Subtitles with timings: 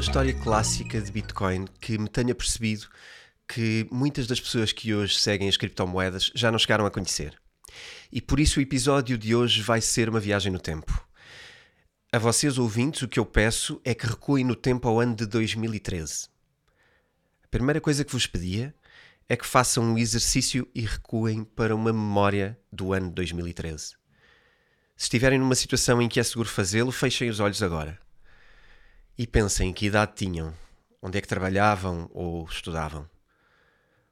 [0.00, 2.88] uma história clássica de Bitcoin que me tenha percebido
[3.46, 7.38] que muitas das pessoas que hoje seguem as criptomoedas já não chegaram a conhecer.
[8.10, 11.06] E por isso o episódio de hoje vai ser uma viagem no tempo.
[12.10, 15.26] A vocês ouvintes, o que eu peço é que recuem no tempo ao ano de
[15.26, 16.28] 2013.
[17.44, 18.74] A primeira coisa que vos pedia
[19.28, 23.88] é que façam um exercício e recuem para uma memória do ano de 2013.
[24.96, 28.00] Se estiverem numa situação em que é seguro fazê-lo, fechem os olhos agora.
[29.20, 30.54] E pensem que idade tinham,
[31.02, 33.06] onde é que trabalhavam ou estudavam.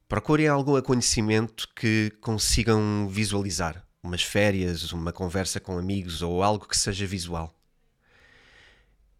[0.07, 6.77] Procurem algum acontecimento que consigam visualizar, umas férias, uma conversa com amigos ou algo que
[6.77, 7.59] seja visual.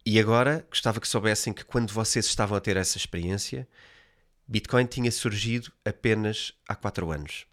[0.05, 3.67] E agora gostava que soubessem que quando vocês estavam a ter essa experiência,
[4.47, 7.47] Bitcoin tinha surgido apenas há 4 anos.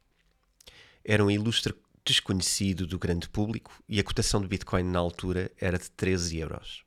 [1.02, 1.74] Era um ilustre
[2.04, 6.85] desconhecido do grande público e a cotação de Bitcoin na altura era de 13 euros.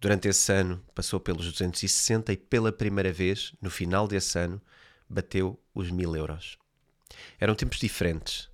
[0.00, 4.60] Durante esse ano passou pelos 260 e pela primeira vez, no final desse ano,
[5.08, 6.58] bateu os 1000 euros.
[7.40, 8.48] Eram tempos diferentes.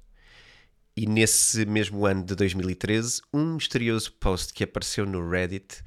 [0.96, 5.82] E nesse mesmo ano de 2013, um misterioso post que apareceu no Reddit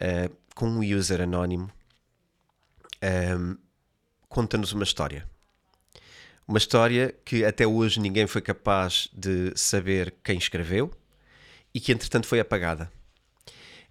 [0.00, 1.70] uh, com um user anónimo
[3.02, 3.56] um,
[4.28, 5.28] conta-nos uma história.
[6.46, 10.90] Uma história que até hoje ninguém foi capaz de saber quem escreveu
[11.74, 12.90] e que entretanto foi apagada.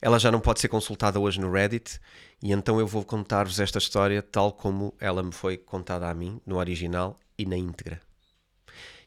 [0.01, 1.99] Ela já não pode ser consultada hoje no Reddit
[2.41, 6.39] e então eu vou contar-vos esta história tal como ela me foi contada a mim,
[6.45, 7.99] no original e na íntegra.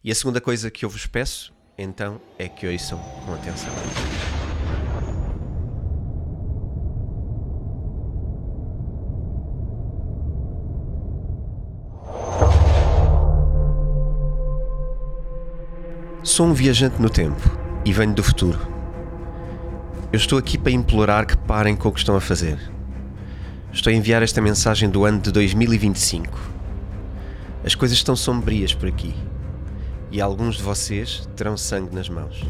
[0.02, 3.70] E a segunda coisa que eu vos peço, então, é que ouçam com atenção.
[16.22, 17.40] Sou um viajante no tempo
[17.84, 18.79] e venho do futuro.
[20.12, 22.58] Eu estou aqui para implorar que parem com o que estão a fazer.
[23.72, 26.36] Estou a enviar esta mensagem do ano de 2025.
[27.64, 29.14] As coisas estão sombrias por aqui
[30.10, 32.44] e alguns de vocês terão sangue nas mãos.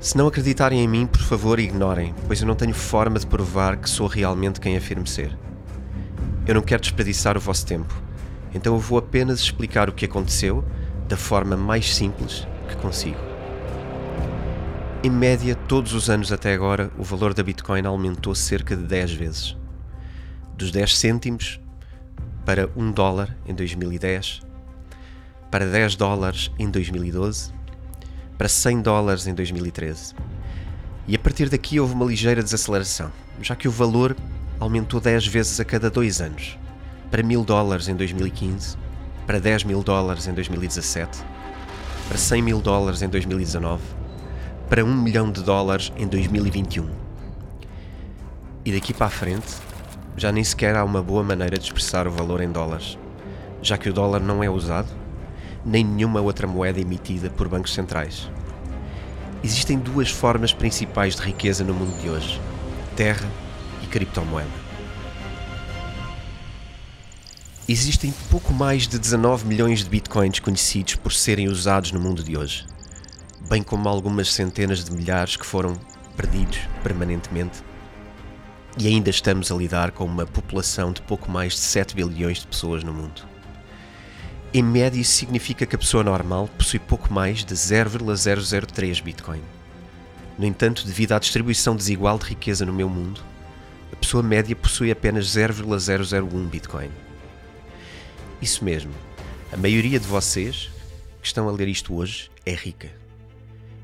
[0.00, 3.76] Se não acreditarem em mim, por favor, ignorem, pois eu não tenho forma de provar
[3.76, 5.38] que sou realmente quem afirmo ser.
[6.48, 7.94] Eu não quero desperdiçar o vosso tempo,
[8.52, 10.64] então eu vou apenas explicar o que aconteceu
[11.08, 13.35] da forma mais simples que consigo.
[15.04, 19.12] Em média, todos os anos até agora, o valor da Bitcoin aumentou cerca de 10
[19.12, 19.56] vezes.
[20.56, 21.60] Dos 10 cêntimos
[22.44, 24.40] para 1 dólar em 2010,
[25.50, 27.52] para 10 dólares em 2012,
[28.38, 30.14] para 100 dólares em 2013.
[31.06, 34.16] E a partir daqui houve uma ligeira desaceleração, já que o valor
[34.58, 36.58] aumentou 10 vezes a cada dois anos,
[37.10, 38.76] para 1000 dólares em 2015,
[39.26, 41.22] para 10 mil dólares em 2017,
[42.08, 44.05] para 100 mil dólares em 2019,
[44.68, 46.88] para 1 milhão de dólares em 2021.
[48.64, 49.54] E daqui para a frente,
[50.16, 52.98] já nem sequer há uma boa maneira de expressar o valor em dólares,
[53.62, 54.88] já que o dólar não é usado,
[55.64, 58.28] nem nenhuma outra moeda emitida por bancos centrais.
[59.42, 62.40] Existem duas formas principais de riqueza no mundo de hoje:
[62.96, 63.28] terra
[63.84, 64.66] e criptomoeda.
[67.68, 72.36] Existem pouco mais de 19 milhões de bitcoins conhecidos por serem usados no mundo de
[72.36, 72.64] hoje,
[73.48, 75.74] bem como algumas centenas de milhares que foram
[76.16, 77.62] perdidos permanentemente.
[78.78, 82.46] E ainda estamos a lidar com uma população de pouco mais de 7 bilhões de
[82.46, 83.22] pessoas no mundo.
[84.52, 89.42] Em média, isso significa que a pessoa normal possui pouco mais de 0,003 Bitcoin.
[90.38, 93.22] No entanto, devido à distribuição desigual de riqueza no meu mundo,
[93.92, 96.90] a pessoa média possui apenas 0,001 Bitcoin.
[98.40, 98.92] Isso mesmo.
[99.52, 100.70] A maioria de vocês
[101.20, 103.05] que estão a ler isto hoje é rica.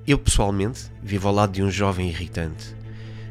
[0.04, 2.74] Eu, pessoalmente, vivo ao lado de um jovem irritante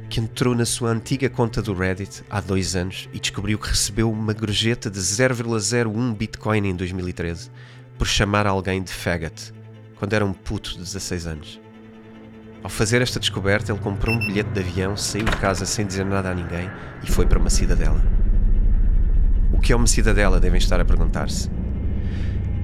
[0.10, 4.10] que entrou na sua antiga conta do Reddit há dois anos e descobriu que recebeu
[4.10, 7.50] uma gorjeta de 0,01 Bitcoin em 2013
[7.98, 9.54] por chamar alguém de faggot
[9.96, 11.62] quando era um puto de 16 anos.
[12.64, 16.06] Ao fazer esta descoberta, ele comprou um bilhete de avião, saiu de casa sem dizer
[16.06, 16.70] nada a ninguém
[17.04, 18.02] e foi para uma cidadela.
[19.52, 20.40] O que é uma cidadela?
[20.40, 21.50] Devem estar a perguntar-se.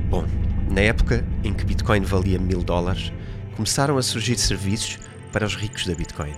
[0.09, 0.25] Bom,
[0.69, 3.11] na época em que Bitcoin valia mil dólares,
[3.57, 4.99] começaram a surgir serviços
[5.33, 6.31] para os ricos da Bitcoin,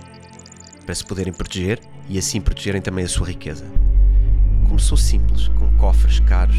[0.86, 1.78] para se poderem proteger
[2.08, 3.66] e assim protegerem também a sua riqueza.
[4.66, 6.56] Começou simples, com cofres caros,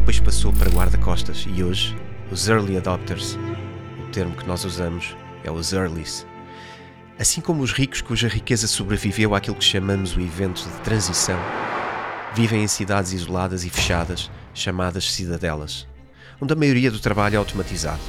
[0.00, 1.96] depois passou para guarda-costas e hoje,
[2.30, 3.38] os early adopters,
[4.06, 6.26] o termo que nós usamos é os earlys,
[7.18, 11.38] assim como os ricos cuja riqueza sobreviveu àquilo que chamamos o evento de transição,
[12.34, 15.86] vivem em cidades isoladas e fechadas, chamadas cidadelas,
[16.38, 18.02] onde a maioria do trabalho é automatizado.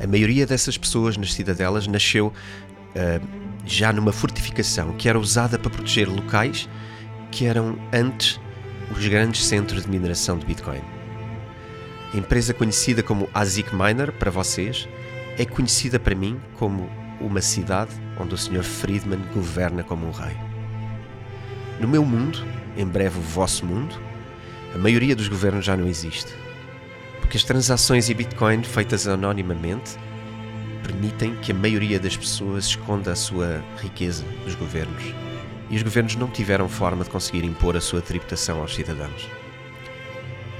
[0.00, 3.28] A maioria dessas pessoas nas cidadelas nasceu uh,
[3.66, 6.68] já numa fortificação que era usada para proteger locais
[7.30, 8.40] que eram antes
[8.90, 10.80] os grandes centros de mineração de Bitcoin.
[12.14, 14.88] A empresa conhecida como ASIC Miner para vocês
[15.36, 16.88] é conhecida para mim como
[17.20, 18.62] uma cidade onde o Sr.
[18.62, 20.36] Friedman governa como um rei.
[21.80, 22.44] No meu mundo,
[22.76, 23.94] em breve o vosso mundo,
[24.74, 26.32] a maioria dos governos já não existe.
[27.28, 29.98] Porque as transações em Bitcoin feitas anonimamente
[30.82, 35.14] permitem que a maioria das pessoas esconda a sua riqueza dos governos.
[35.68, 39.28] E os governos não tiveram forma de conseguir impor a sua tributação aos cidadãos.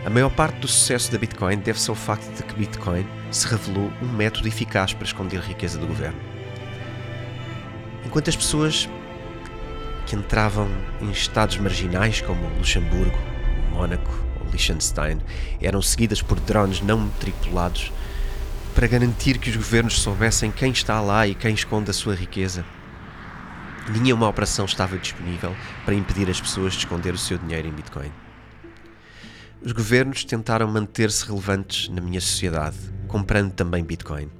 [0.05, 3.91] A maior parte do sucesso da Bitcoin deve-se ao facto de que Bitcoin se revelou
[4.03, 6.21] um método eficaz para esconder a riqueza do governo.
[8.05, 8.87] Enquanto as pessoas
[10.05, 10.69] que entravam
[11.00, 13.19] em estados marginais como Luxemburgo,
[13.73, 15.21] Mônaco Liechtenstein
[15.61, 17.93] eram seguidas por drones não tripulados
[18.75, 22.65] para garantir que os governos soubessem quem está lá e quem esconde a sua riqueza.
[23.91, 28.12] Nenhuma operação estava disponível para impedir as pessoas de esconder o seu dinheiro em Bitcoin.
[29.61, 32.77] Os governos tentaram manter-se relevantes na minha sociedade,
[33.09, 34.31] comprando também Bitcoin,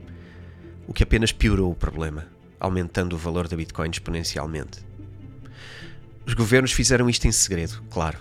[0.87, 2.26] o que apenas piorou o problema,
[2.60, 4.87] aumentando o valor da Bitcoin exponencialmente.
[6.25, 8.19] Os governos fizeram isto em segredo, claro,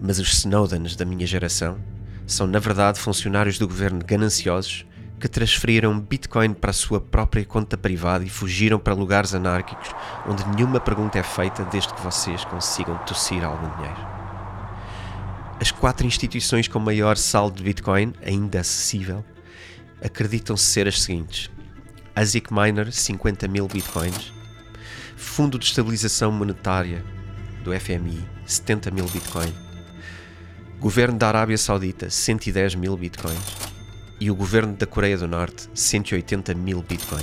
[0.00, 1.78] mas os Snowdens da minha geração
[2.26, 4.86] são, na verdade, funcionários do governo gananciosos
[5.22, 9.94] que transferiram Bitcoin para a sua própria conta privada e fugiram para lugares anárquicos
[10.26, 14.04] onde nenhuma pergunta é feita desde que vocês consigam tossir algum dinheiro.
[15.60, 19.24] As quatro instituições com maior saldo de Bitcoin, ainda acessível,
[20.04, 21.48] acreditam-se ser as seguintes:
[22.16, 24.32] ASIC Miner, 50 mil Bitcoins,
[25.16, 27.04] Fundo de Estabilização Monetária
[27.62, 29.54] do FMI, 70 mil Bitcoin,
[30.82, 33.38] Governo da Arábia Saudita, 110 mil Bitcoins
[34.18, 37.22] e o Governo da Coreia do Norte, 180 mil Bitcoin.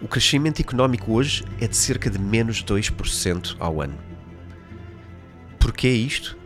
[0.00, 3.98] O crescimento económico hoje é de cerca de menos 2% ao ano.
[5.60, 6.38] Porquê isto?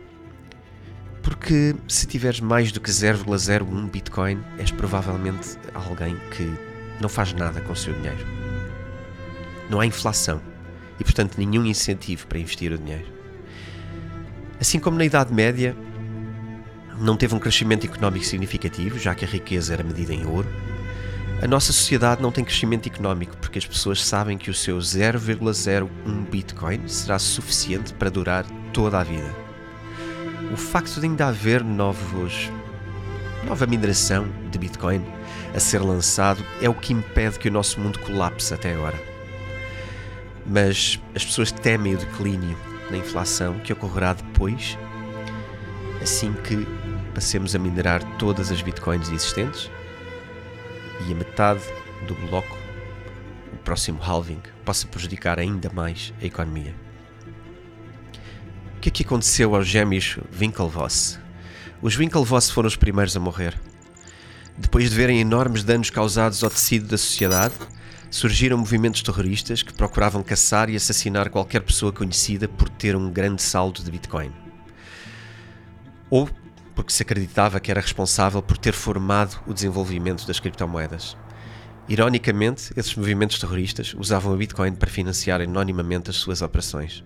[1.23, 6.53] Porque se tiveres mais do que 0,01 Bitcoin, és provavelmente alguém que
[6.99, 8.27] não faz nada com o seu dinheiro.
[9.69, 10.41] Não há inflação
[10.99, 13.20] e, portanto, nenhum incentivo para investir o dinheiro.
[14.61, 15.75] Assim como na Idade Média,
[16.97, 20.47] não teve um crescimento económico significativo, já que a riqueza era medida em ouro,
[21.41, 25.89] a nossa sociedade não tem crescimento económico porque as pessoas sabem que o seu 0,01
[26.29, 29.51] Bitcoin será suficiente para durar toda a vida
[30.51, 32.51] o facto de ainda haver novos,
[33.45, 35.01] nova mineração de Bitcoin
[35.55, 38.99] a ser lançado é o que impede que o nosso mundo colapse até agora.
[40.45, 42.57] Mas as pessoas temem o declínio
[42.91, 44.77] na inflação que ocorrerá depois,
[46.01, 46.67] assim que
[47.15, 49.71] passemos a minerar todas as bitcoins existentes
[51.07, 51.61] e a metade
[52.05, 52.57] do bloco,
[53.53, 56.75] o próximo halving, possa prejudicar ainda mais a economia
[58.81, 61.19] que é que aconteceu aos gêmeos Winklevoss?
[61.83, 63.53] Os Winklevoss foram os primeiros a morrer.
[64.57, 67.53] Depois de verem enormes danos causados ao tecido da sociedade,
[68.11, 73.41] surgiram movimentos terroristas que procuravam caçar e assassinar qualquer pessoa conhecida por ter um grande
[73.41, 74.31] saldo de Bitcoin.
[76.09, 76.29] Ou
[76.75, 81.15] porque se acreditava que era responsável por ter formado o desenvolvimento das criptomoedas.
[81.87, 87.03] Ironicamente, esses movimentos terroristas usavam a Bitcoin para financiar anonimamente as suas operações.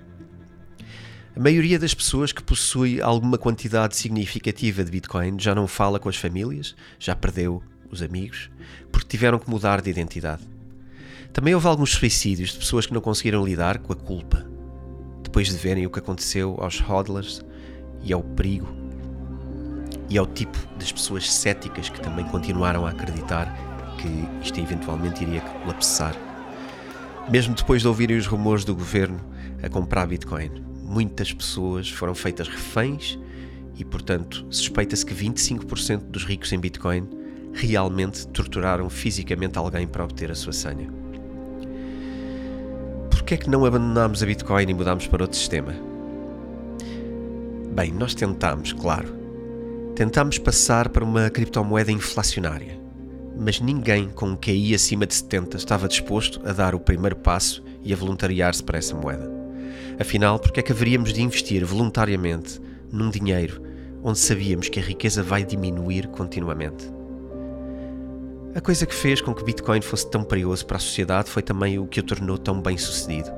[1.36, 6.10] A maioria das pessoas que possui alguma quantidade significativa de Bitcoin já não fala com
[6.10, 8.50] as famílias, já perdeu os amigos,
[8.91, 10.55] porque tiveram que mudar de identidade.
[11.36, 14.46] Também houve alguns suicídios de pessoas que não conseguiram lidar com a culpa,
[15.22, 17.44] depois de verem o que aconteceu aos hodlers
[18.01, 18.74] e ao perigo
[20.10, 23.54] e ao tipo das pessoas céticas que também continuaram a acreditar
[23.98, 24.08] que
[24.42, 26.15] isto eventualmente iria colapsar.
[27.30, 29.20] Mesmo depois de ouvirem os rumores do governo
[29.62, 33.20] a comprar Bitcoin muitas pessoas foram feitas reféns
[33.75, 37.10] e, portanto, suspeita-se que 25% dos ricos em Bitcoin
[37.51, 41.05] realmente torturaram fisicamente alguém para obter a sua senha.
[43.25, 45.74] Por que é que não abandonámos a Bitcoin e mudámos para outro sistema?
[47.72, 49.15] Bem, nós tentámos, claro.
[49.96, 52.79] Tentámos passar para uma criptomoeda inflacionária,
[53.36, 57.63] mas ninguém com um QI acima de 70 estava disposto a dar o primeiro passo
[57.82, 59.27] e a voluntariar-se para essa moeda.
[60.00, 63.60] Afinal, porque é que haveríamos de investir voluntariamente num dinheiro
[64.03, 66.95] onde sabíamos que a riqueza vai diminuir continuamente?
[68.56, 71.78] A coisa que fez com que Bitcoin fosse tão perigoso para a sociedade foi também
[71.78, 73.30] o que o tornou tão bem sucedido.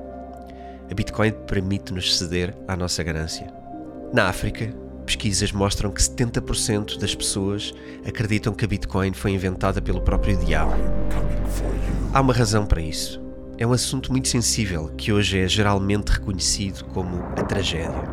[0.91, 3.51] A Bitcoin permite-nos ceder à nossa ganância.
[4.13, 4.71] Na África,
[5.07, 7.73] pesquisas mostram que 70% das pessoas
[8.07, 10.75] acreditam que a Bitcoin foi inventada pelo próprio diabo.
[12.13, 13.19] Há uma razão para isso.
[13.57, 18.03] é um assunto muito sensível que hoje é geralmente reconhecido como a tragédia.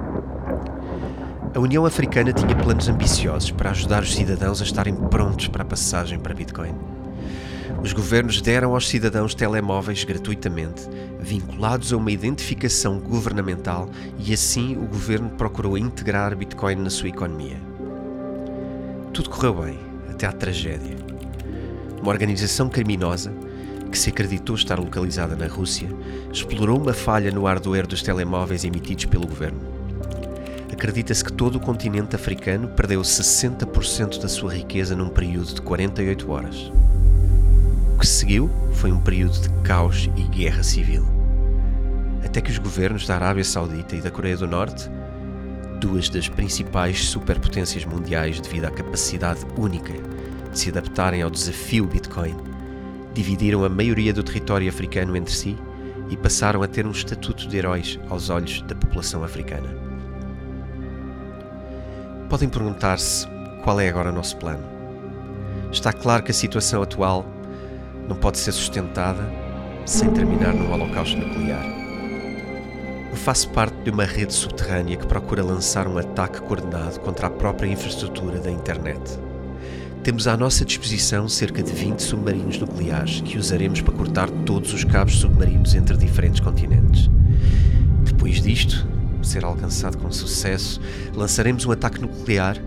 [1.55, 5.67] A União Africana tinha planos ambiciosos para ajudar os cidadãos a estarem prontos para a
[5.67, 6.94] passagem para Bitcoin.
[7.85, 10.89] Os governos deram aos cidadãos telemóveis gratuitamente,
[11.21, 17.61] vinculados a uma identificação governamental, e assim o governo procurou integrar Bitcoin na sua economia.
[19.13, 19.79] Tudo correu bem,
[20.11, 20.97] até à tragédia.
[22.01, 23.31] Uma organização criminosa
[23.93, 25.91] que se acreditou estar localizada na Rússia,
[26.33, 29.61] explorou uma falha no hardware dos telemóveis emitidos pelo governo.
[30.73, 36.31] Acredita-se que todo o continente africano perdeu 60% da sua riqueza num período de 48
[36.33, 36.73] horas.
[37.95, 41.07] O que seguiu foi um período de caos e guerra civil.
[42.25, 44.91] Até que os governos da Arábia Saudita e da Coreia do Norte,
[45.81, 49.93] duas das principais superpotências mundiais devido à capacidade única
[50.51, 52.35] de se adaptarem ao desafio Bitcoin,
[53.15, 55.57] dividiram a maioria do território africano entre si
[56.11, 59.69] e passaram a ter um estatuto de heróis aos olhos da população africana.
[62.29, 63.25] Podem perguntar-se
[63.63, 64.65] qual é agora o nosso plano.
[65.71, 67.34] Está claro que a situação atual
[68.09, 69.23] não pode ser sustentada
[69.85, 71.65] sem terminar num holocausto nuclear.
[73.11, 77.31] Eu faço parte de uma rede subterrânea que procura lançar um ataque coordenado contra a
[77.31, 79.01] própria infraestrutura da internet.
[80.03, 84.85] Temos à nossa disposição cerca de 20 submarinos nucleares que usaremos para cortar todos os
[84.85, 87.09] cabos submarinos entre diferentes continentes.
[88.03, 88.87] Depois disto,
[89.23, 90.81] ser alcançado com sucesso,
[91.15, 92.59] lançaremos um ataque nuclear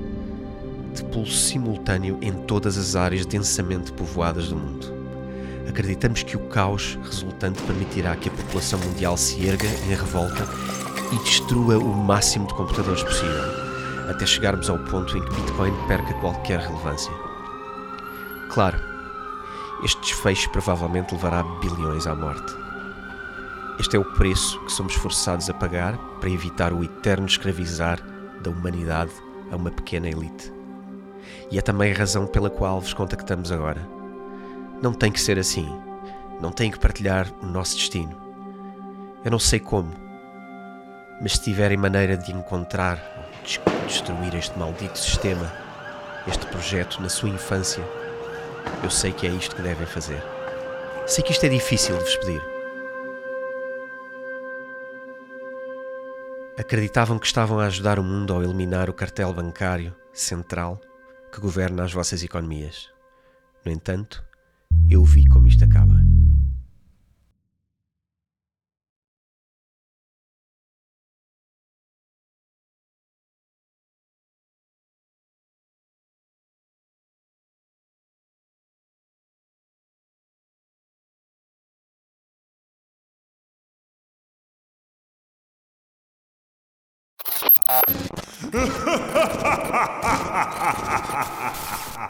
[0.95, 4.96] de pulso simultâneo em todas as áreas densamente povoadas do mundo.
[5.77, 10.43] Acreditamos que o caos resultante permitirá que a população mundial se erga em revolta
[11.13, 13.43] e destrua o máximo de computadores possível,
[14.09, 17.13] até chegarmos ao ponto em que Bitcoin perca qualquer relevância.
[18.49, 18.79] Claro,
[19.83, 22.51] este desfecho provavelmente levará bilhões à morte.
[23.79, 27.99] Este é o preço que somos forçados a pagar para evitar o eterno escravizar
[28.41, 29.11] da humanidade
[29.51, 30.51] a uma pequena elite.
[31.51, 33.96] E é também a razão pela qual vos contactamos agora.
[34.81, 35.67] Não tem que ser assim.
[36.39, 38.15] Não tem que partilhar o nosso destino.
[39.25, 39.91] Eu não sei como,
[41.19, 45.51] mas se tiverem maneira de encontrar ou destruir este maldito sistema,
[46.27, 47.83] este projeto na sua infância,
[48.83, 50.21] eu sei que é isto que devem fazer.
[51.07, 52.41] Sei que isto é difícil de vos pedir.
[56.59, 60.79] Acreditavam que estavam a ajudar o mundo ao eliminar o cartel bancário central
[61.31, 62.89] que governa as vossas economias.
[63.65, 64.26] No entanto,
[64.89, 65.97] eu vi como isto acaba.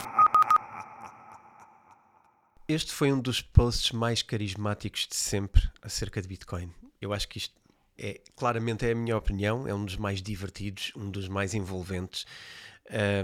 [2.70, 6.70] Este foi um dos posts mais carismáticos de sempre acerca de Bitcoin.
[7.02, 7.56] Eu acho que isto
[7.98, 12.26] é claramente é a minha opinião, é um dos mais divertidos, um dos mais envolventes.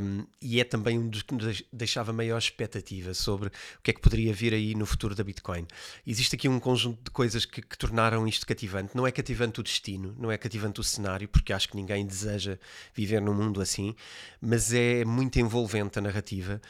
[0.02, 3.94] Um, e é também um dos que nos deixava maior expectativa sobre o que é
[3.94, 5.68] que poderia vir aí no futuro da Bitcoin.
[6.08, 8.96] Existe aqui um conjunto de coisas que, que, tornaram isto cativante.
[8.96, 12.58] Não é cativante o destino, não é cativante o cenário, porque acho que ninguém deseja
[12.94, 13.94] viver num mundo assim,
[14.40, 16.62] mas é muito envolvente a narrativa,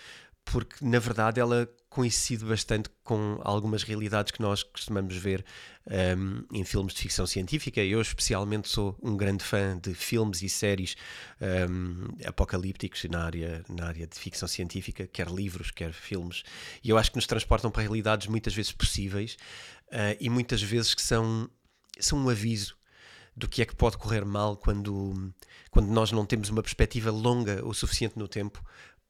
[0.43, 5.45] porque na verdade ela coincide bastante com algumas realidades que nós costumamos ver
[6.17, 7.81] um, em filmes de ficção científica.
[7.81, 10.95] Eu, especialmente, sou um grande fã de filmes e séries
[11.69, 16.43] um, apocalípticos na área, na área de ficção científica, quer livros, quer filmes,
[16.83, 19.37] e eu acho que nos transportam para realidades muitas vezes possíveis
[19.89, 21.47] uh, e muitas vezes que são,
[21.99, 22.75] são um aviso
[23.37, 25.31] do que é que pode correr mal quando,
[25.69, 28.63] quando nós não temos uma perspectiva longa o suficiente no tempo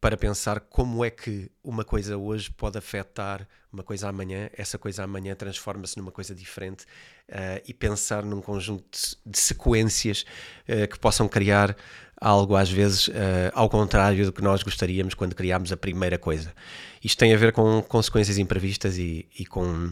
[0.03, 5.01] para pensar como é que uma coisa hoje pode afetar uma coisa amanhã, essa coisa
[5.01, 6.83] amanhã transforma-se numa coisa diferente
[7.29, 8.85] uh, e pensar num conjunto
[9.25, 10.25] de sequências
[10.67, 11.73] uh, que possam criar
[12.19, 13.13] algo às vezes uh,
[13.53, 16.53] ao contrário do que nós gostaríamos quando criámos a primeira coisa.
[17.01, 19.89] Isto tem a ver com consequências imprevistas e, e com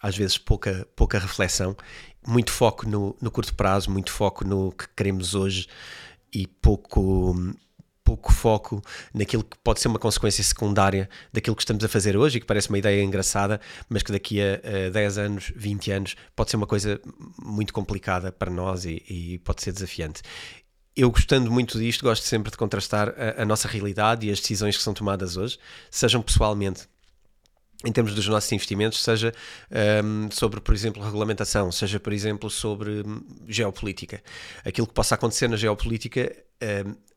[0.00, 1.76] às vezes pouca, pouca reflexão,
[2.24, 5.66] muito foco no, no curto prazo, muito foco no que queremos hoje
[6.32, 7.34] e pouco
[8.08, 12.38] pouco foco naquilo que pode ser uma consequência secundária daquilo que estamos a fazer hoje
[12.38, 16.16] e que parece uma ideia engraçada, mas que daqui a, a 10 anos, 20 anos,
[16.34, 16.98] pode ser uma coisa
[17.38, 20.22] muito complicada para nós e, e pode ser desafiante
[20.96, 24.76] eu gostando muito disto, gosto sempre de contrastar a, a, nossa realidade e as decisões
[24.76, 25.56] que são tomadas hoje,
[25.92, 26.88] sejam pessoalmente
[27.84, 29.32] em termos dos nossos investimentos, seja
[30.04, 34.20] um, sobre, por exemplo, regulamentação, seja, por exemplo, sobre um, geopolítica.
[34.64, 36.34] Aquilo que possa acontecer na geopolítica,
[36.84, 37.07] um,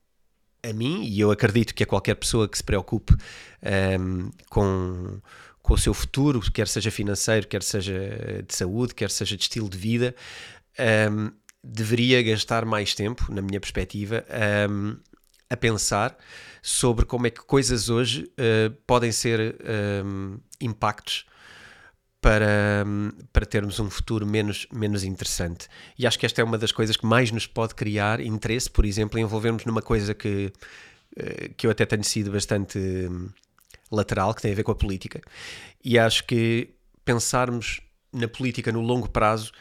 [0.64, 3.14] a mim, e eu acredito que a qualquer pessoa que se preocupe
[4.00, 5.20] hum, com,
[5.62, 9.70] com o seu futuro, quer seja financeiro, quer seja de saúde, quer seja de estilo
[9.70, 10.16] de vida,
[11.12, 11.32] hum,
[11.64, 14.26] deveria gastar mais tempo, na minha perspectiva,
[14.70, 14.98] hum,
[15.50, 16.18] a pensar
[16.62, 19.58] sobre como é que coisas hoje uh, podem ser
[20.06, 21.26] um, impactos
[22.22, 22.86] para,
[23.34, 25.68] para termos um futuro menos, menos interessante.
[25.98, 28.86] E acho que esta é uma das coisas que mais nos pode criar interesse, por
[28.86, 30.54] exemplo, em envolvermos numa coisa que,
[31.18, 33.30] uh, que eu até tenho sido bastante um,
[33.92, 35.20] lateral, que tem a ver com a política.
[35.84, 36.70] E acho que
[37.04, 37.82] pensarmos
[38.14, 39.52] na política no longo prazo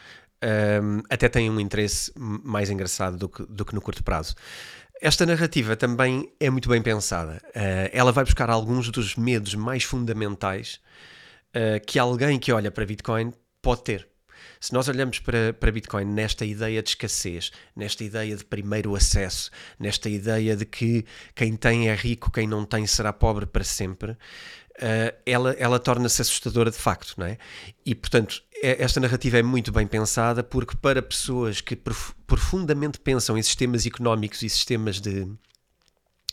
[0.42, 4.34] um, até tem um interesse mais engraçado do que, do que no curto prazo.
[5.00, 7.40] Esta narrativa também é muito bem pensada.
[7.48, 10.78] Uh, ela vai buscar alguns dos medos mais fundamentais
[11.54, 14.08] uh, que alguém que olha para Bitcoin pode ter.
[14.58, 19.50] Se nós olhamos para, para Bitcoin nesta ideia de escassez, nesta ideia de primeiro acesso,
[19.78, 21.04] nesta ideia de que
[21.34, 24.16] quem tem é rico, quem não tem será pobre para sempre, uh,
[25.24, 27.38] ela, ela torna-se assustadora de facto, não é?
[27.84, 31.76] E, portanto, esta narrativa é muito bem pensada porque para pessoas que
[32.26, 35.26] profundamente pensam em sistemas económicos e sistemas de,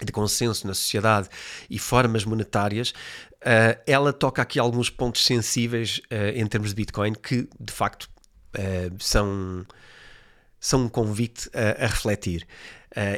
[0.03, 1.29] de consenso na sociedade
[1.69, 2.89] e formas monetárias,
[3.37, 8.03] uh, ela toca aqui alguns pontos sensíveis uh, em termos de Bitcoin que, de facto,
[8.03, 9.65] uh, são,
[10.59, 12.47] são um convite a, a refletir.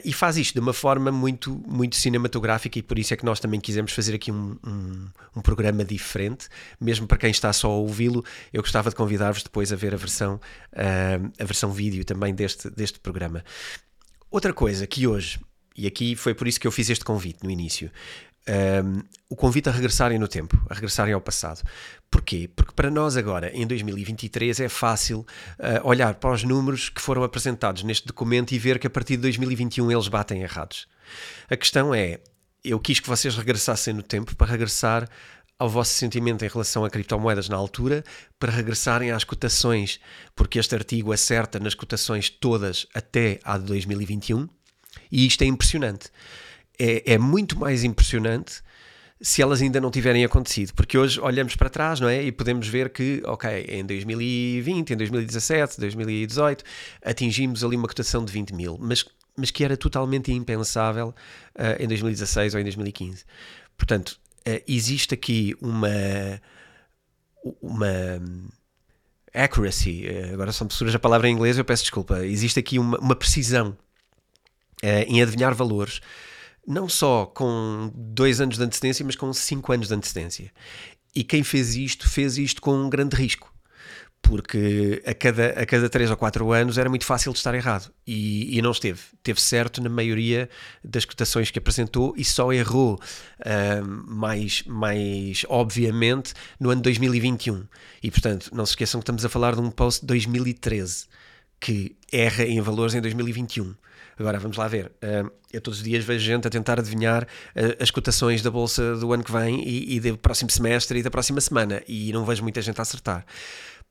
[0.03, 3.39] E faz isto de uma forma muito, muito cinematográfica e por isso é que nós
[3.39, 5.07] também quisemos fazer aqui um, um,
[5.37, 6.49] um programa diferente,
[6.81, 9.97] mesmo para quem está só a ouvi-lo, eu gostava de convidar-vos depois a ver a
[9.97, 10.37] versão,
[10.75, 13.41] a versão vídeo também deste, deste programa.
[14.29, 15.39] Outra coisa que hoje,
[15.79, 17.89] e aqui foi por isso que eu fiz este convite no início,
[18.83, 21.61] um, o convite a regressarem no tempo, a regressarem ao passado.
[22.11, 22.49] Porquê?
[22.53, 27.23] Porque para nós agora, em 2023, é fácil uh, olhar para os números que foram
[27.23, 30.85] apresentados neste documento e ver que a partir de 2021 eles batem errados.
[31.49, 32.19] A questão é,
[32.61, 35.07] eu quis que vocês regressassem no tempo para regressar
[35.57, 38.03] ao vosso sentimento em relação a criptomoedas na altura,
[38.37, 39.99] para regressarem às cotações,
[40.33, 44.47] porque este artigo acerta nas cotações todas até a de 2021,
[45.11, 46.09] e isto é impressionante
[46.79, 48.63] é, é muito mais impressionante
[49.21, 52.23] se elas ainda não tiverem acontecido, porque hoje olhamos para trás, não é?
[52.23, 56.63] E podemos ver que, ok, em 2020, em 2017, 2018,
[57.03, 59.03] atingimos ali uma cotação de 20 mil, mas,
[59.35, 63.25] mas que era totalmente impensável uh, em 2016 ou em 2015.
[63.77, 64.17] Portanto,
[64.47, 66.41] uh, existe aqui uma.
[67.61, 68.21] uma
[69.33, 72.25] accuracy, uh, agora me surge a palavra em inglês, eu peço desculpa.
[72.25, 73.77] Existe aqui uma, uma precisão
[74.83, 76.01] em adivinhar valores
[76.69, 80.51] não só com dois anos de antecedência, mas com cinco anos de antecedência.
[81.15, 83.51] E quem fez isto, fez isto com um grande risco.
[84.21, 87.91] Porque a cada, a cada três ou quatro anos era muito fácil de estar errado.
[88.05, 88.99] E, e não esteve.
[89.23, 90.47] Teve certo na maioria
[90.83, 92.99] das cotações que apresentou e só errou
[93.39, 97.65] uh, mais, mais obviamente no ano 2021.
[98.03, 101.07] E portanto, não se esqueçam que estamos a falar de um post de 2013
[101.59, 103.73] que erra em valores em 2021.
[104.19, 104.91] Agora, vamos lá ver.
[105.51, 109.11] Eu todos os dias vejo gente a tentar adivinhar uh, as cotações da bolsa do
[109.13, 112.43] ano que vem e, e, do próximo semestre e da próxima semana e não vejo
[112.43, 113.25] muita gente a acertar.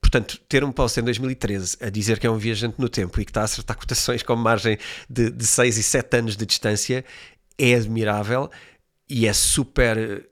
[0.00, 3.24] Portanto, ter um post em 2013 a dizer que é um viajante no tempo e
[3.24, 4.78] que está a acertar cotações com margem
[5.10, 7.04] de, de 6 e 7 anos de distância
[7.58, 8.50] é admirável
[9.08, 10.28] e é super.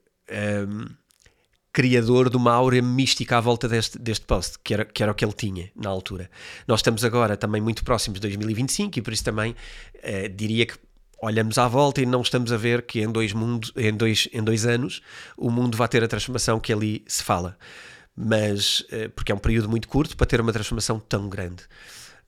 [1.76, 5.14] Criador de uma áurea mística à volta deste, deste post, que era, que era o
[5.14, 6.30] que ele tinha na altura.
[6.66, 9.54] Nós estamos agora também muito próximos de 2025 e por isso também
[10.02, 10.72] eh, diria que
[11.20, 14.42] olhamos à volta e não estamos a ver que em dois, mundo, em, dois, em
[14.42, 15.02] dois anos
[15.36, 17.58] o mundo vai ter a transformação que ali se fala.
[18.16, 21.64] Mas, eh, porque é um período muito curto para ter uma transformação tão grande.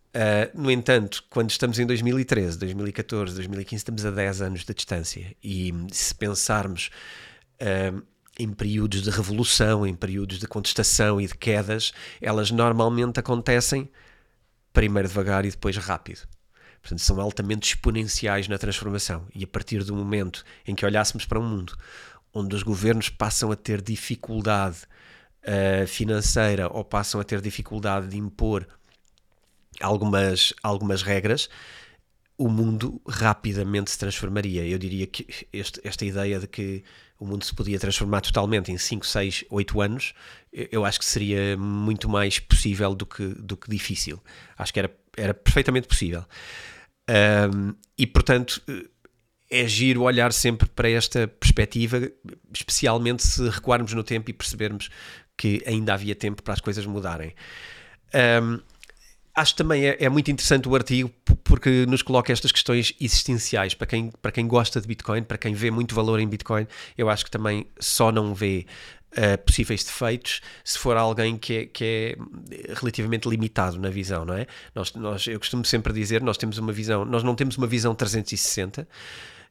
[0.09, 5.35] Uh, no entanto, quando estamos em 2013, 2014, 2015, estamos a 10 anos de distância.
[5.43, 6.91] E se pensarmos
[7.63, 8.03] uh,
[8.39, 13.91] em períodos de revolução, em períodos de contestação e de quedas, elas normalmente acontecem
[14.73, 16.21] primeiro devagar e depois rápido.
[16.81, 19.27] Portanto, são altamente exponenciais na transformação.
[19.35, 21.77] E a partir do momento em que olhássemos para um mundo
[22.33, 24.79] onde os governos passam a ter dificuldade
[25.43, 28.67] uh, financeira ou passam a ter dificuldade de impor
[29.81, 31.49] algumas, algumas regras,
[32.37, 34.65] o mundo rapidamente se transformaria.
[34.65, 36.85] Eu diria que este, esta ideia de que
[37.19, 40.15] o mundo se podia transformar totalmente em 5, 6, 8 anos,
[40.53, 44.23] eu acho que seria muito mais possível do que, do que difícil.
[44.57, 46.25] Acho que era, era perfeitamente possível.
[47.11, 48.63] Um, e portanto,
[49.51, 52.11] é giro olhar sempre para esta perspectiva,
[52.55, 54.91] especialmente se recuarmos no tempo e percebermos
[55.37, 57.35] que ainda havia tempo para as coisas mudarem.
[58.43, 58.61] Um,
[59.39, 61.11] acho também é, é, muito interessante o artigo
[61.45, 65.55] porque nos coloca estas questões existenciais para quem, para quem gosta de Bitcoin, para quem
[65.55, 68.67] vê muito valor em Bitcoin, eu acho que também só não vê
[69.13, 74.35] uh, possíveis defeitos se for alguém que é, que é relativamente limitado na visão, não
[74.35, 74.47] é?
[74.75, 77.95] Nós, nós, eu costumo sempre dizer, nós temos uma visão, nós não temos uma visão
[77.95, 78.89] 360,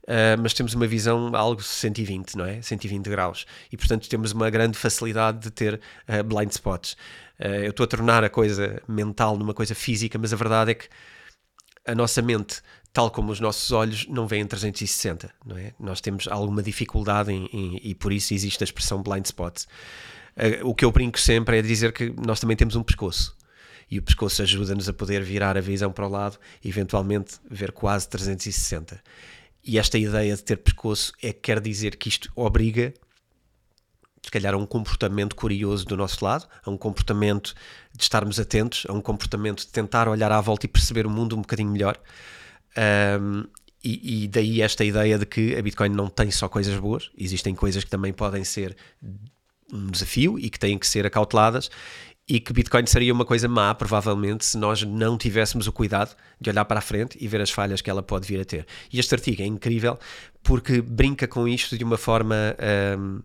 [0.08, 2.62] Uh, mas temos uma visão algo 120, não é?
[2.62, 3.46] 120 graus.
[3.70, 6.94] E, portanto, temos uma grande facilidade de ter uh, blind spots.
[7.38, 10.74] Uh, eu estou a tornar a coisa mental numa coisa física, mas a verdade é
[10.76, 10.88] que
[11.86, 12.62] a nossa mente,
[12.94, 15.74] tal como os nossos olhos, não vê em 360, não é?
[15.78, 19.68] Nós temos alguma dificuldade em, em, e por isso existe a expressão blind spots.
[20.64, 23.36] o que eu brinco sempre é dizer que nós também temos um pescoço
[23.90, 27.72] e o pescoço ajuda-nos a poder virar a visão para o lado e eventualmente ver
[27.72, 29.02] quase 360.
[29.68, 32.94] E esta ideia de ter pescoço é que quer dizer que isto obriga,
[34.24, 37.54] se calhar, a um comportamento curioso do nosso lado, a um comportamento
[37.94, 41.36] de estarmos atentos, a um comportamento de tentar olhar à volta e perceber o mundo
[41.36, 42.00] um bocadinho melhor.
[43.22, 43.44] Um,
[43.84, 47.54] e, e, daí esta ideia de que a Bitcoin não tem só coisas boas, existem
[47.54, 48.76] coisas que também podem ser
[49.72, 51.70] um desafio e que têm que ser acauteladas
[52.28, 56.50] e que Bitcoin seria uma coisa má, provavelmente, se nós não tivéssemos o cuidado de
[56.50, 58.68] olhar para a frente e ver as falhas que ela pode vir a ter.
[58.92, 59.98] E este artigo é incrível
[60.44, 62.36] porque brinca com isto de uma forma,
[63.00, 63.22] um,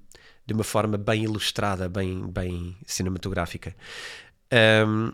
[0.47, 3.75] de uma forma bem ilustrada, bem, bem cinematográfica.
[4.87, 5.13] Um,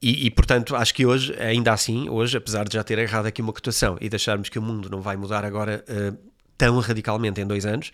[0.00, 3.42] e, e, portanto, acho que hoje, ainda assim, hoje, apesar de já ter errado aqui
[3.42, 6.16] uma cotação e deixarmos que o mundo não vai mudar agora uh,
[6.56, 7.92] tão radicalmente em dois anos,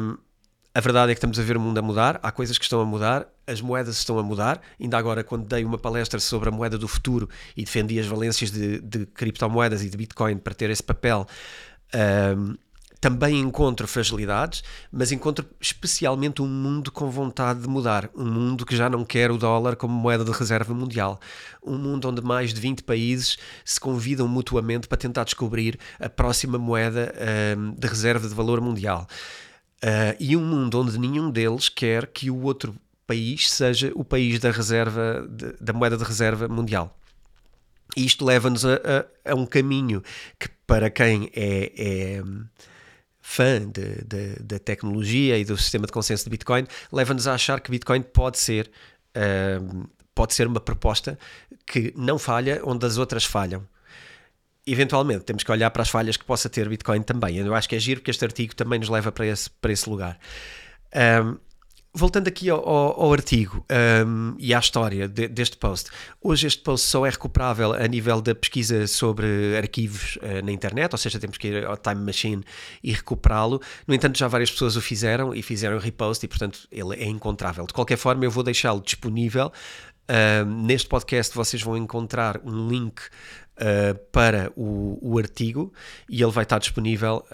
[0.00, 0.16] um,
[0.74, 2.80] a verdade é que estamos a ver o mundo a mudar, há coisas que estão
[2.80, 4.60] a mudar, as moedas estão a mudar.
[4.80, 8.50] Ainda agora, quando dei uma palestra sobre a moeda do futuro e defendi as valências
[8.50, 11.28] de, de criptomoedas e de Bitcoin para ter esse papel,
[12.36, 12.56] um,
[13.00, 18.10] também encontro fragilidades, mas encontro especialmente um mundo com vontade de mudar.
[18.16, 21.20] Um mundo que já não quer o dólar como moeda de reserva mundial.
[21.62, 26.58] Um mundo onde mais de 20 países se convidam mutuamente para tentar descobrir a próxima
[26.58, 27.14] moeda
[27.56, 29.06] um, de reserva de valor mundial.
[29.84, 32.74] Uh, e um mundo onde nenhum deles quer que o outro
[33.06, 36.98] país seja o país da reserva de, da moeda de reserva mundial.
[37.94, 40.02] E isto leva-nos a, a, a, um caminho
[40.40, 42.22] que, para quem é, é
[43.20, 43.60] fã
[44.40, 48.38] da tecnologia e do sistema de consenso de Bitcoin, leva-nos a achar que Bitcoin pode
[48.38, 48.70] ser,
[49.14, 51.18] uh, pode ser uma proposta
[51.66, 53.68] que não falha onde as outras falham
[54.66, 57.36] eventualmente temos que olhar para as falhas que possa ter Bitcoin também.
[57.36, 59.88] Eu acho que é giro porque este artigo também nos leva para esse, para esse
[59.88, 60.18] lugar.
[60.94, 61.36] Um,
[61.92, 63.64] voltando aqui ao, ao, ao artigo
[64.06, 68.20] um, e à história de, deste post, hoje este post só é recuperável a nível
[68.20, 72.42] da pesquisa sobre arquivos uh, na internet, ou seja, temos que ir ao Time Machine
[72.82, 73.60] e recuperá-lo.
[73.86, 77.66] No entanto, já várias pessoas o fizeram e fizeram repost e, portanto, ele é encontrável.
[77.66, 79.52] De qualquer forma, eu vou deixá-lo disponível.
[80.46, 83.00] Neste podcast vocês vão encontrar um link
[83.58, 85.72] uh, para o, o, artigo
[86.08, 87.24] e ele vai estar disponível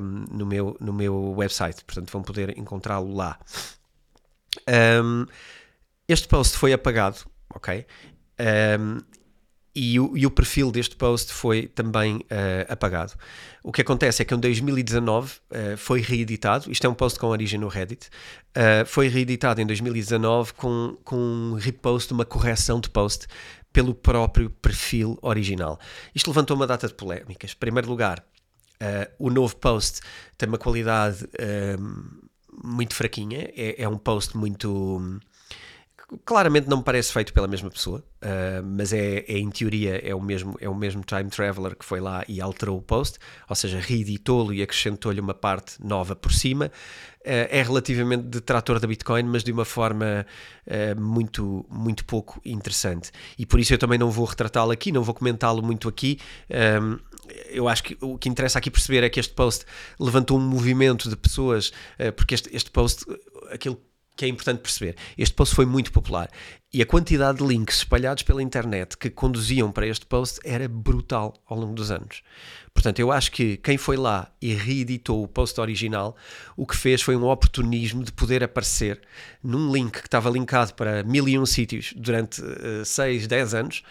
[0.00, 3.38] um, no, meu, no meu website, portanto vão poder encontrá-lo lá.
[5.02, 5.26] Um,
[6.08, 7.18] este post foi apagado,
[7.54, 7.86] ok?
[8.78, 8.98] Um,
[9.80, 13.14] e o, e o, perfil deste post foi também uh, apagado.
[13.62, 17.28] O que acontece é que em 2019 uh, foi reeditado, isto é um post com
[17.28, 22.90] origem no Reddit, uh, foi reeditado em 2019 com, com um repost, uma correção de
[22.90, 23.26] post
[23.72, 25.80] pelo próprio perfil original.
[26.14, 27.52] Isto levantou uma data de polémicas.
[27.52, 28.22] Em primeiro lugar,
[29.18, 30.00] o novo post
[30.36, 31.24] tem uma qualidade
[32.62, 35.20] muito fraquinha, é, é, um post muito.
[36.24, 40.12] Claramente não me parece feito pela mesma pessoa, uh, mas é, é, em teoria é
[40.12, 43.18] o, mesmo, é o mesmo time traveler que foi lá e alterou o post,
[43.48, 46.66] ou seja, reeditou-lo e acrescentou-lhe uma parte nova por cima.
[47.20, 50.26] Uh, é relativamente detrator da Bitcoin, mas de uma forma
[50.66, 53.12] uh, muito, muito pouco interessante.
[53.38, 56.18] E por isso eu também não vou retratá-lo aqui, não vou comentá-lo muito aqui.
[56.82, 56.98] Um,
[57.50, 59.64] eu acho que o que interessa aqui perceber é que este post
[60.00, 61.70] levantou um movimento de pessoas,
[62.16, 63.04] porque este, este post,
[63.52, 63.80] aquilo
[64.20, 64.96] que é importante perceber.
[65.16, 66.28] Este post foi muito popular
[66.70, 71.32] e a quantidade de links espalhados pela internet que conduziam para este post era brutal
[71.48, 72.22] ao longo dos anos.
[72.74, 76.14] Portanto, eu acho que quem foi lá e reeditou o post original,
[76.54, 79.00] o que fez foi um oportunismo de poder aparecer
[79.42, 82.42] num link que estava linkado para mil e um sítios durante
[82.84, 83.82] 6, uh, 10 anos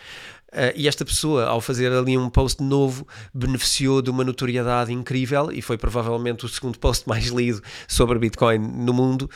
[0.49, 5.51] Uh, e esta pessoa, ao fazer ali um post novo, beneficiou de uma notoriedade incrível
[5.51, 9.29] e foi provavelmente o segundo post mais lido sobre Bitcoin no mundo.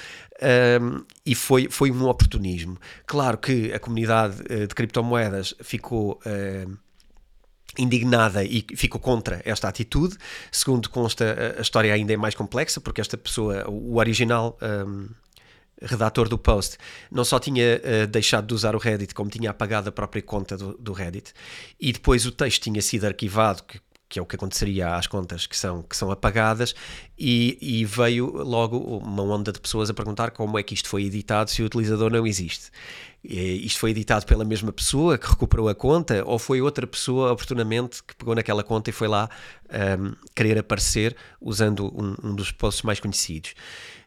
[0.82, 2.78] Um, e foi, foi um oportunismo.
[3.06, 6.20] Claro que a comunidade uh, de criptomoedas ficou.
[6.26, 6.78] Uh,
[7.76, 10.16] indignada e ficou contra esta atitude.
[10.52, 15.10] Segundo consta, a história ainda é mais complexa, porque esta pessoa, o original um,
[15.82, 16.78] redator do post,
[17.12, 20.58] não só tinha uh, deixado de usar o Reddit, como tinha apagado a própria conta
[20.58, 21.34] do, do Reddit,
[21.80, 25.48] e depois o texto tinha sido arquivado, que, que é o que aconteceria às contas
[25.48, 26.76] que são, que são apagadas,
[27.18, 31.06] e, e, veio logo uma onda de pessoas a perguntar como é que isto foi
[31.06, 32.70] editado se o utilizador não existe.
[33.24, 37.32] E isto foi editado pela mesma pessoa que recuperou a conta ou foi outra pessoa
[37.32, 39.30] oportunamente que pegou naquela conta e foi lá
[39.72, 43.54] um, querer aparecer usando um, um dos posts mais conhecidos.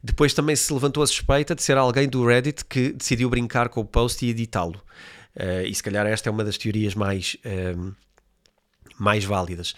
[0.02, 3.81] Depois também se levantou a suspeita de ser alguém do Reddit que decidiu brincar com
[3.81, 4.83] o post e editá-lo.
[5.35, 7.37] Uh, e se calhar esta é uma das teorias mais
[8.98, 9.74] mais válidas.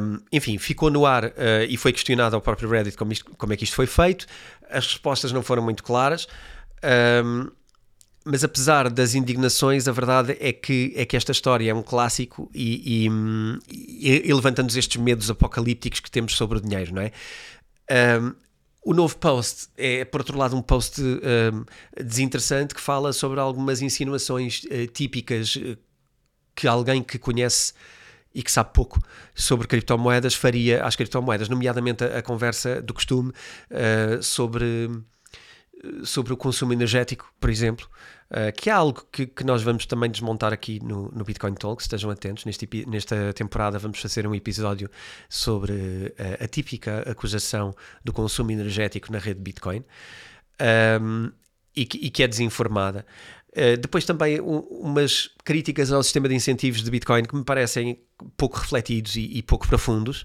[0.00, 1.32] Um, enfim, ficou no ar uh,
[1.68, 4.26] e foi questionado ao próprio Reddit como, isto, como, é que isto foi feito.
[4.70, 6.26] As respostas não foram muito claras,
[7.24, 7.50] um,
[8.26, 12.50] mas apesar das indignações, a verdade é que, é que esta história é um clássico
[12.52, 17.12] e, e, e levantando-nos estes medos apocalípticos que temos sobre o dinheiro, não é?
[18.20, 18.34] Um,
[18.84, 21.00] o novo post é, por outro lado, um post
[22.00, 25.76] desinteressante que fala sobre algumas insinuações uh, típicas uh,
[26.54, 27.72] que alguém que conhece
[28.34, 29.00] e que sabe pouco
[29.34, 33.32] sobre criptomoedas faria às criptomoedas, nomeadamente a, a conversa do costume
[33.70, 34.88] uh, sobre,
[36.04, 37.88] sobre o consumo energético, por exemplo,
[38.30, 41.82] uh, que é algo que, que, nós vamos também desmontar aqui no, no Bitcoin Talk,
[41.82, 42.44] estejam atentos.
[42.44, 44.90] Neste, nesta temporada vamos fazer um episódio
[45.28, 49.84] sobre uh, a típica acusação do consumo energético na rede Bitcoin.
[51.00, 51.30] Um,
[51.74, 53.04] e que, e que, é desinformada.
[53.52, 58.00] Uh, depois também um, umas críticas ao sistema de incentivos de Bitcoin que me parecem
[58.36, 60.24] pouco refletidos e, e pouco profundos.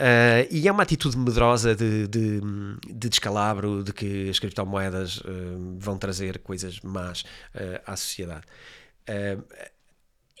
[0.00, 5.76] Uh, e é uma atitude medrosa de, de, de, descalabro de que as criptomoedas uh,
[5.78, 7.22] vão trazer coisas más
[7.84, 8.46] à sociedade.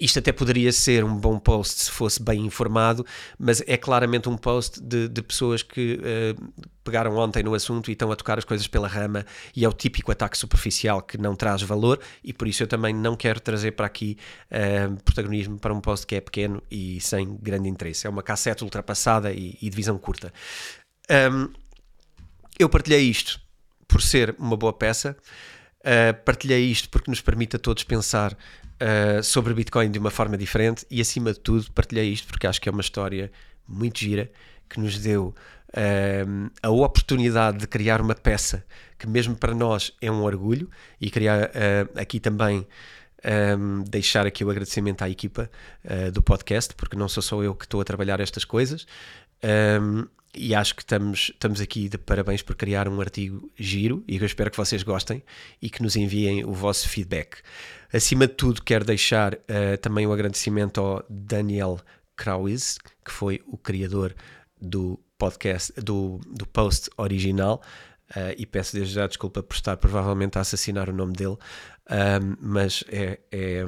[0.00, 3.04] Isto até poderia ser um bom post se fosse bem informado,
[3.38, 7.92] mas é claramente um post de, de pessoas que uh, pegaram ontem no assunto e
[7.92, 11.36] estão a tocar as coisas pela rama, e é o típico ataque superficial que não
[11.36, 14.16] traz valor, e por isso eu também não quero trazer para aqui
[14.50, 18.06] uh, protagonismo para um post que é pequeno e sem grande interesse.
[18.06, 20.32] É uma cassete ultrapassada e, e de visão curta.
[21.10, 21.52] Um,
[22.58, 23.40] eu partilhei isto
[23.86, 25.16] por ser uma boa peça.
[25.80, 28.36] Uh, partilhei isto porque nos permite a todos pensar
[28.80, 32.60] uh, sobre Bitcoin de uma forma diferente e, acima de tudo, partilhei isto porque acho
[32.60, 33.30] que é uma história
[33.68, 34.30] muito gira
[34.68, 35.34] que nos deu
[35.68, 38.64] uh, a oportunidade de criar uma peça
[38.98, 41.50] que, mesmo para nós, é um orgulho e criar
[41.96, 42.66] aqui também.
[43.22, 45.50] Um, deixar aqui o agradecimento à equipa
[46.10, 48.86] do podcast, porque não sou só eu que estou a trabalhar estas coisas.
[49.44, 54.16] Um, e acho que estamos, estamos aqui de parabéns por criar um artigo giro e
[54.16, 55.22] eu espero que vocês gostem
[55.60, 57.38] e que nos enviem o vosso feedback.
[57.92, 61.80] Acima de tudo, quero deixar uh, também um agradecimento ao Daniel
[62.14, 64.14] Krauiz, que foi o criador
[64.60, 67.60] do podcast, do, do post original.
[68.10, 71.36] Uh, e peço desde já desculpa por estar provavelmente a assassinar o nome dele,
[71.90, 73.64] um, mas é, é,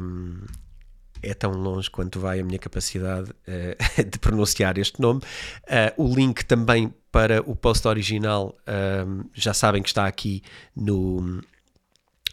[1.22, 5.20] é tão longe quanto vai a minha capacidade uh, de pronunciar este nome.
[5.64, 8.56] Uh, o link também para o post original
[9.06, 10.42] um, já sabem que está aqui
[10.74, 11.42] no,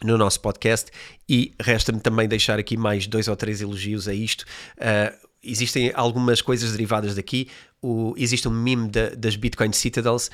[0.02, 0.90] no nosso podcast
[1.28, 4.44] e resta-me também deixar aqui mais dois ou três elogios a isto.
[4.76, 7.48] Uh, existem algumas coisas derivadas daqui.
[7.82, 10.30] O, existe um meme da, das Bitcoin Citadels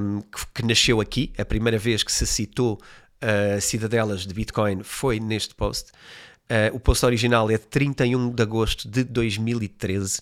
[0.00, 1.32] um, que, que, nasceu aqui.
[1.38, 2.74] A primeira vez que se citou
[3.22, 5.92] uh, cidadelas de Bitcoin foi neste post.
[6.50, 10.20] Uh, o post original é de 31 de agosto de 2013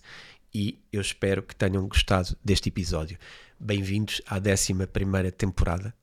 [0.54, 3.18] e eu espero que tenham gostado deste episódio.
[3.58, 4.74] Bem-vindos à 11
[5.36, 5.94] temporada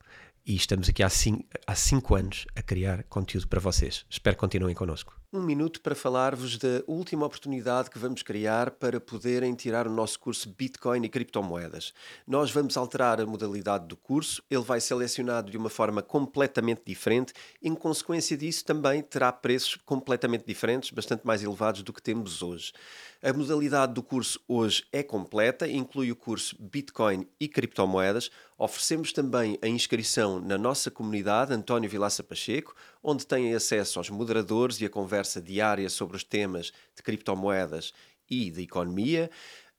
[0.44, 4.04] e estamos aqui há 5 anos a criar conteúdo para vocês.
[4.10, 5.17] Espero que continuem connosco.
[5.30, 10.18] Um minuto para falar-vos da última oportunidade que vamos criar para poderem tirar o nosso
[10.18, 11.92] curso Bitcoin e criptomoedas.
[12.26, 17.34] Nós vamos alterar a modalidade do curso, ele vai selecionado de uma forma completamente diferente,
[17.62, 22.72] em consequência disso também terá preços completamente diferentes, bastante mais elevados do que temos hoje.
[23.20, 28.30] A modalidade do curso hoje é completa, inclui o curso Bitcoin e criptomoedas.
[28.56, 34.80] Oferecemos também a inscrição na nossa comunidade António Vilaça Pacheco, onde têm acesso aos moderadores
[34.80, 37.92] e a conversa diária sobre os temas de criptomoedas
[38.30, 39.28] e de economia.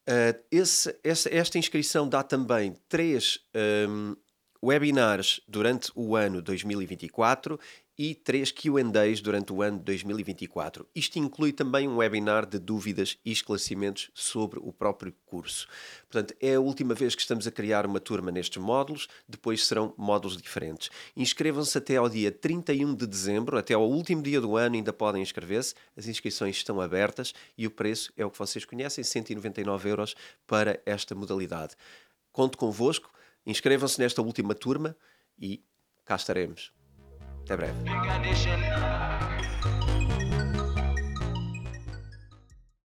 [0.07, 3.39] Uh, esse, essa, esta inscrição dá também três
[3.87, 4.15] um,
[4.61, 7.57] webinars durante o ano 2024
[8.01, 10.87] e três Q&As durante o ano de 2024.
[10.95, 15.67] Isto inclui também um webinar de dúvidas e esclarecimentos sobre o próprio curso.
[16.09, 19.93] Portanto, é a última vez que estamos a criar uma turma nestes módulos, depois serão
[19.97, 20.89] módulos diferentes.
[21.13, 25.21] Inscrevam-se até ao dia 31 de dezembro, até ao último dia do ano ainda podem
[25.21, 25.75] inscrever-se.
[25.97, 30.15] As inscrições estão abertas e o preço é o que vocês conhecem, 199 euros
[30.47, 31.75] para esta modalidade.
[32.31, 33.11] Conto convosco,
[33.45, 34.95] inscrevam-se nesta última turma
[35.37, 35.61] e
[36.05, 36.78] cá estaremos.
[37.43, 39.08] Até breve.